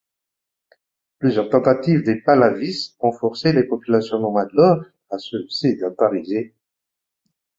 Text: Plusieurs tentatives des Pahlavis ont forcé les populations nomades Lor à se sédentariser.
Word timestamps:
Plusieurs 1.19 1.49
tentatives 1.51 2.01
des 2.03 2.15
Pahlavis 2.19 2.95
ont 3.01 3.11
forcé 3.11 3.53
les 3.53 3.65
populations 3.65 4.17
nomades 4.19 4.49
Lor 4.53 4.83
à 5.11 5.19
se 5.19 5.47
sédentariser. 5.47 6.55